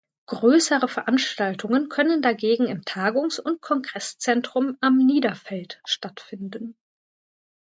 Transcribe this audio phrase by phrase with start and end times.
[0.25, 6.75] Größere Veranstaltungen können dagegen im Tagungs- und Kongresszentrum "Am Niederfeld" stattfinden.